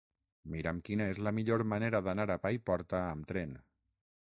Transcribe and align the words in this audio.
Mira'm 0.53 0.79
quina 0.87 1.07
és 1.13 1.19
la 1.27 1.33
millor 1.41 1.63
manera 1.75 2.03
d'anar 2.09 2.27
a 2.35 2.39
Paiporta 2.47 3.05
amb 3.13 3.31
tren. 3.33 3.57